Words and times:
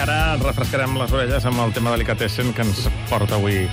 ara 0.00 0.36
refrescarem 0.40 0.94
les 0.96 1.12
orelles 1.12 1.44
amb 1.44 1.60
el 1.60 1.72
tema 1.76 1.92
delicatessen 1.92 2.54
que 2.56 2.64
ens 2.64 2.86
porta 3.10 3.36
avui 3.36 3.66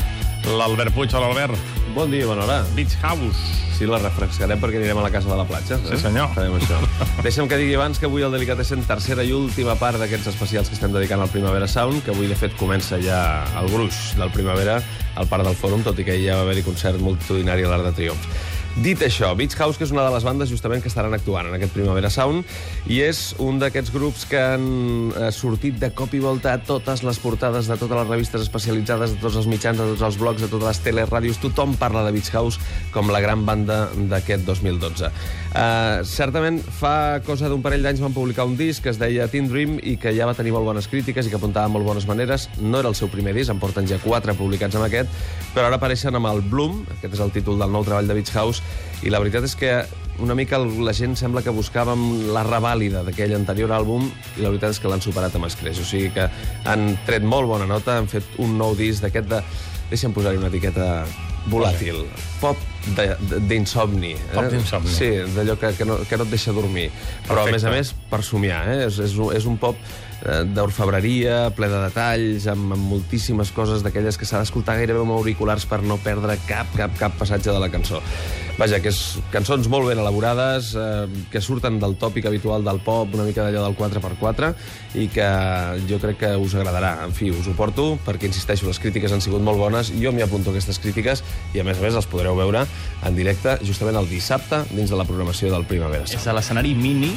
l'Albert 0.47 0.93
Puig. 0.95 1.13
Hola, 1.15 1.29
Albert. 1.31 1.55
Bon 1.95 2.11
dia, 2.11 2.25
bona 2.27 2.43
hora. 2.43 2.57
Beach 2.75 2.95
House. 3.01 3.63
Sí, 3.77 3.85
la 3.85 3.99
refrescarem 4.01 4.59
perquè 4.59 4.79
anirem 4.81 4.97
a 4.97 5.05
la 5.05 5.11
casa 5.13 5.29
de 5.29 5.37
la 5.37 5.45
platja. 5.47 5.77
Eh? 5.77 5.91
Sí, 5.91 5.99
senyor. 6.01 6.31
Farem 6.35 6.57
això. 6.57 6.79
Deixa'm 7.25 7.47
que 7.47 7.59
digui 7.61 7.77
abans 7.77 8.01
que 8.01 8.09
avui 8.09 8.25
el 8.25 8.33
Delicatessen 8.33 8.83
tercera 8.89 9.23
i 9.23 9.31
última 9.37 9.77
part 9.79 10.01
d'aquests 10.01 10.31
especials 10.33 10.71
que 10.71 10.75
estem 10.75 10.91
dedicant 10.95 11.23
al 11.23 11.31
Primavera 11.31 11.69
Sound, 11.69 12.03
que 12.03 12.11
avui, 12.15 12.27
de 12.27 12.35
fet, 12.39 12.57
comença 12.59 12.99
ja 13.03 13.21
el 13.61 13.71
gruix 13.71 14.17
del 14.19 14.33
Primavera 14.35 14.81
al 15.15 15.31
Parc 15.31 15.47
del 15.47 15.57
Fòrum, 15.57 15.85
tot 15.85 15.99
i 16.01 16.07
que 16.07 16.19
ja 16.23 16.41
va 16.41 16.47
haver-hi 16.47 16.65
concert 16.65 16.99
multitudinari 17.03 17.67
a 17.67 17.71
l'Arc 17.71 17.91
de 17.91 17.97
Triomf. 18.01 18.29
Dit 18.77 19.01
això, 19.01 19.31
Beach 19.33 19.55
House, 19.57 19.73
que 19.73 19.87
és 19.87 19.91
una 19.91 20.03
de 20.05 20.11
les 20.13 20.21
bandes 20.21 20.51
justament 20.53 20.83
que 20.83 20.89
estaran 20.91 21.15
actuant 21.15 21.47
en 21.49 21.55
aquest 21.57 21.71
Primavera 21.73 22.11
Sound, 22.13 22.45
i 22.85 22.99
és 23.01 23.31
un 23.41 23.57
d'aquests 23.57 23.89
grups 23.89 24.27
que 24.29 24.37
han 24.37 24.67
eh, 25.17 25.31
sortit 25.33 25.79
de 25.81 25.89
cop 25.97 26.13
i 26.13 26.19
volta 26.21 26.51
a 26.53 26.59
totes 26.61 27.01
les 27.01 27.17
portades 27.17 27.65
de 27.65 27.73
totes 27.73 27.97
les 27.97 28.05
revistes 28.11 28.43
especialitzades, 28.45 29.15
de 29.15 29.21
tots 29.23 29.39
els 29.41 29.49
mitjans, 29.49 29.81
de 29.81 29.87
tots 29.95 30.03
els 30.05 30.19
blogs, 30.21 30.43
de 30.45 30.49
totes 30.51 30.69
les 30.69 30.81
teleràdios, 30.85 31.41
tothom 31.41 31.73
parla 31.81 32.03
de 32.05 32.13
Beach 32.13 32.29
House 32.37 32.61
com 32.93 33.09
la 33.09 33.23
gran 33.23 33.47
banda 33.49 33.87
d'aquest 34.11 34.45
2012. 34.45 35.09
Uh, 35.57 36.05
certament, 36.05 36.61
fa 36.61 37.17
cosa 37.25 37.49
d'un 37.49 37.63
parell 37.65 37.81
d'anys 37.81 38.03
van 38.03 38.13
publicar 38.13 38.45
un 38.45 38.53
disc 38.59 38.85
que 38.85 38.93
es 38.93 39.01
deia 39.01 39.25
Teen 39.31 39.49
Dream 39.49 39.79
i 39.81 39.95
que 39.97 40.13
ja 40.13 40.29
va 40.29 40.37
tenir 40.37 40.53
molt 40.53 40.69
bones 40.69 40.85
crítiques 40.91 41.25
i 41.25 41.33
que 41.33 41.39
apuntava 41.41 41.71
molt 41.73 41.87
bones 41.87 42.05
maneres. 42.05 42.45
No 42.61 42.83
era 42.83 42.93
el 42.93 42.99
seu 42.99 43.09
primer 43.09 43.33
disc, 43.33 43.49
en 43.49 43.57
porten 43.57 43.89
ja 43.89 43.97
quatre 44.05 44.37
publicats 44.37 44.77
amb 44.77 44.85
aquest, 44.85 45.09
però 45.55 45.65
ara 45.71 45.81
apareixen 45.81 46.13
amb 46.13 46.29
el 46.29 46.45
Bloom, 46.45 46.83
aquest 46.99 47.17
és 47.17 47.25
el 47.25 47.33
títol 47.33 47.57
del 47.57 47.73
nou 47.73 47.87
treball 47.87 48.05
de 48.05 48.21
Beach 48.21 48.35
House, 48.37 48.61
i 49.05 49.13
la 49.13 49.21
veritat 49.21 49.45
és 49.45 49.55
que 49.57 49.71
una 50.23 50.33
mica 50.33 50.57
la 50.57 50.93
gent 50.97 51.13
sembla 51.19 51.43
que 51.45 51.53
buscàvem 51.53 52.31
la 52.33 52.41
revàlida 52.47 53.03
d'aquell 53.05 53.35
anterior 53.37 53.71
àlbum 53.75 54.07
i 54.09 54.41
la 54.41 54.49
veritat 54.49 54.73
és 54.73 54.81
que 54.81 54.89
l'han 54.89 55.03
superat 55.03 55.35
amb 55.37 55.45
escreix. 55.49 55.81
O 55.81 55.85
sigui 55.85 56.09
que 56.15 56.25
han 56.65 56.89
tret 57.05 57.25
molt 57.25 57.49
bona 57.49 57.69
nota, 57.69 57.99
han 58.01 58.09
fet 58.09 58.37
un 58.41 58.57
nou 58.57 58.75
disc 58.77 59.05
d'aquest 59.05 59.29
de... 59.29 59.41
Deixa'm 59.87 60.11
posar-hi 60.11 60.41
una 60.41 60.49
etiqueta 60.49 61.05
volàtil. 61.47 62.01
Pop 62.41 62.59
d'insomni. 63.47 64.13
Eh? 64.17 64.33
Pop 64.33 64.49
d'insomni. 64.51 64.91
Sí, 64.91 65.07
d'allò 65.35 65.55
que, 65.61 65.71
que, 65.77 65.87
no, 65.87 65.99
que 66.09 66.19
no 66.19 66.25
et 66.27 66.33
deixa 66.33 66.51
dormir. 66.55 66.89
Però, 67.27 67.45
a 67.45 67.51
més 67.51 67.63
a 67.63 67.71
Perfecte. 67.71 67.77
més, 67.77 68.09
per 68.11 68.19
somiar. 68.25 68.65
Eh? 68.73 68.81
És, 68.89 68.99
és, 69.05 69.15
és 69.37 69.47
un 69.47 69.55
pop 69.61 69.77
eh, 69.77 70.41
d'orfebreria, 70.57 71.37
ple 71.55 71.69
de 71.71 71.79
detalls, 71.85 72.49
amb, 72.51 72.73
amb 72.75 72.91
moltíssimes 72.95 73.53
coses 73.55 73.85
d'aquelles 73.85 74.19
que 74.19 74.27
s'ha 74.27 74.41
d'escoltar 74.43 74.75
gairebé 74.81 75.05
amb 75.05 75.15
auriculars 75.15 75.67
per 75.69 75.79
no 75.85 76.01
perdre 76.03 76.35
cap, 76.49 76.73
cap, 76.75 76.99
cap 76.99 77.15
passatge 77.21 77.53
de 77.53 77.63
la 77.63 77.71
cançó. 77.71 78.03
Vaja, 78.57 78.79
que 78.81 78.89
és 78.89 78.99
cançons 79.29 79.67
molt 79.69 79.85
ben 79.85 79.99
elaborades, 80.01 80.71
eh, 80.73 81.05
que 81.29 81.41
surten 81.45 81.77
del 81.77 81.93
tòpic 82.01 82.25
habitual 82.25 82.63
del 82.65 82.79
pop, 82.81 83.13
una 83.13 83.27
mica 83.27 83.43
d'allò 83.45 83.67
del 83.67 83.75
4x4, 83.77 84.49
i 84.97 85.05
que 85.13 85.27
jo 85.85 85.99
crec 86.01 86.17
que 86.23 86.31
us 86.41 86.55
agradarà. 86.57 87.05
En 87.05 87.13
fi, 87.13 87.29
us 87.29 87.45
ho 87.45 87.53
porto, 87.53 87.99
perquè, 88.05 88.25
insisteixo, 88.25 88.65
les 88.65 88.79
crítiques 88.81 89.13
han 89.13 89.21
sigut 89.21 89.45
molt 89.45 89.61
bones, 89.61 89.91
jo 90.01 90.11
m'hi 90.11 90.25
apunto 90.25 90.49
a 90.49 90.55
aquestes 90.55 90.81
crítiques, 90.81 91.21
i 91.53 91.61
a 91.61 91.65
més 91.67 91.77
a 91.77 91.85
més 91.85 91.99
els 92.01 92.09
podreu 92.09 92.33
veure 92.35 92.65
en 93.05 93.15
directe 93.15 93.59
justament 93.61 93.99
el 94.01 94.09
dissabte 94.09 94.63
dins 94.71 94.89
de 94.89 94.97
la 94.97 95.05
programació 95.05 95.51
del 95.53 95.67
Primavera 95.69 96.07
Sound. 96.07 96.17
És 96.17 96.25
a 96.25 96.33
l'escenari 96.33 96.73
mini 96.73 97.11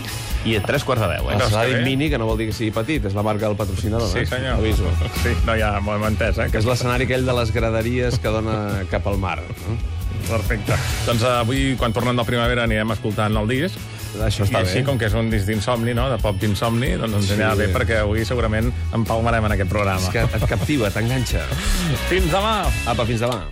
i 0.44 0.58
a 0.58 0.60
tres 0.66 0.84
quarts 0.84 1.06
de 1.06 1.08
deu, 1.14 1.30
eh? 1.32 1.38
Bé? 1.40 1.80
mini, 1.86 2.10
que 2.12 2.20
no 2.20 2.28
vol 2.28 2.36
dir 2.36 2.50
que 2.50 2.56
sigui 2.56 2.74
petit, 2.76 3.06
és 3.08 3.16
la 3.16 3.24
marca 3.24 3.48
del 3.48 3.56
patrocinador. 3.56 4.12
Sí, 4.12 4.26
eh? 4.26 4.28
senyor. 4.28 4.60
Aviso. 4.60 4.92
Sí, 5.22 5.32
no, 5.46 5.56
ja 5.56 5.72
m'ho 5.80 5.96
hem 5.96 6.04
entès, 6.12 6.36
eh? 6.36 6.50
Que 6.52 6.60
és 6.60 6.68
l'escenari 6.68 7.08
aquell 7.08 7.24
de 7.24 7.38
les 7.40 7.54
graderies 7.56 8.20
que 8.20 8.36
dona 8.36 8.84
cap 8.92 9.08
al 9.08 9.16
mar. 9.22 9.38
No? 9.64 9.78
Perfecte. 10.28 10.76
Doncs 11.06 11.22
eh, 11.22 11.32
avui, 11.40 11.76
quan 11.78 11.92
tornem 11.92 12.16
del 12.16 12.26
primavera, 12.26 12.64
anirem 12.64 12.90
escoltant 12.96 13.36
el 13.36 13.48
disc. 13.48 13.78
Això 14.26 14.42
està 14.42 14.58
I 14.58 14.66
així, 14.66 14.78
bé. 14.80 14.84
com 14.88 14.98
que 14.98 15.06
és 15.06 15.14
un 15.14 15.30
disc 15.30 15.46
d'insomni, 15.46 15.94
no?, 15.94 16.08
de 16.10 16.18
pop 16.18 16.34
d'insomni, 16.40 16.96
doncs 16.98 17.14
ens 17.20 17.26
Sí. 17.30 17.36
anirà 17.38 17.54
bé 17.56 17.68
perquè 17.72 18.00
avui 18.02 18.24
segurament 18.26 18.72
empalmarem 18.92 19.44
en 19.46 19.52
aquest 19.52 19.70
programa. 19.70 20.00
És 20.02 20.08
que 20.10 20.26
et 20.26 20.48
captiva, 20.50 20.90
t'enganxa. 20.90 21.46
Fins 22.08 22.26
demà! 22.32 22.64
Apa, 22.90 23.06
fins 23.06 23.20
demà. 23.20 23.44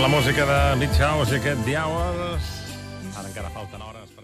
Amb 0.00 0.08
la 0.08 0.16
música 0.16 0.46
de 0.48 0.60
Beach 0.80 0.96
House 0.96 1.34
i 1.34 1.36
aquest 1.36 1.60
The 1.66 1.74
Hours... 1.76 2.46
Ara 3.20 3.26
encara 3.28 3.50
falten 3.52 3.82
hores 3.84 4.14